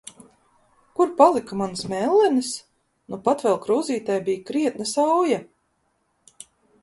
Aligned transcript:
Kur 0.99 1.11
palika 1.19 1.57
manas 1.59 1.83
mellenes?! 1.91 2.49
Nupat 3.15 3.45
vēl 3.47 3.59
krūzītē 3.67 4.17
bija 4.29 4.45
krietna 4.49 4.87
sauja! 4.95 5.41